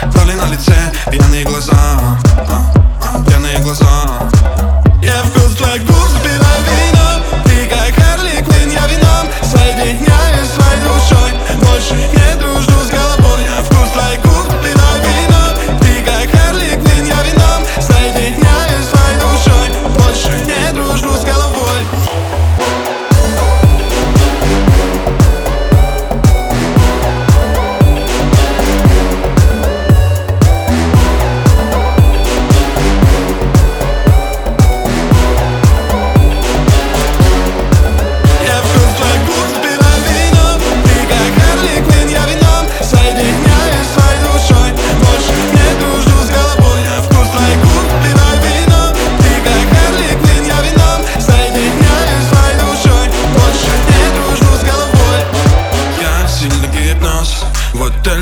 Кроли 0.00 0.34
на 0.34 0.46
лице, 0.46 0.74
пьяные 1.10 1.44
глаза. 1.44 1.74
Пьяные 3.26 3.58
глаза. 3.58 3.99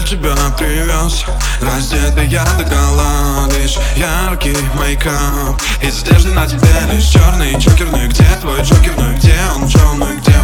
тебя 0.08 0.34
привез 0.56 1.24
Раздетый 1.60 2.26
я 2.28 2.44
до 2.56 2.64
гола 2.64 3.46
Лишь 3.58 3.76
яркий 3.94 4.56
мейкап 4.74 5.60
Из 5.82 6.02
одежды 6.02 6.32
на 6.32 6.46
тебе 6.46 6.68
лишь 6.90 7.04
черный 7.04 7.60
Чокерный, 7.60 8.08
где 8.08 8.24
твой 8.40 8.64
чокерный 8.64 9.16
Где 9.16 9.34
он, 9.54 9.68
чем 9.68 10.02
и 10.04 10.16
где 10.18 10.37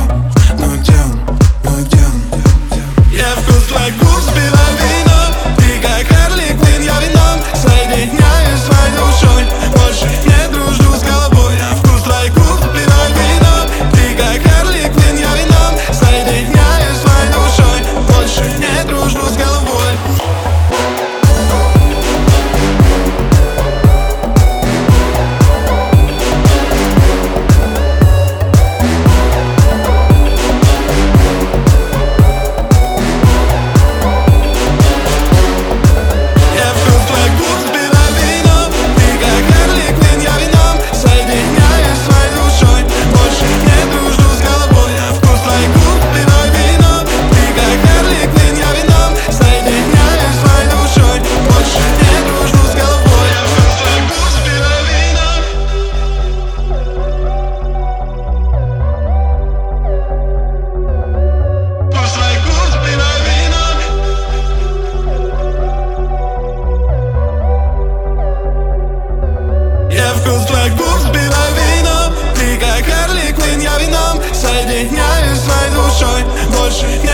последний 74.54 74.88
днями 74.88 75.34
с 75.34 75.46
моей 75.46 75.70
душой 75.70 76.24
Больше 76.58 76.86
не 76.86 77.13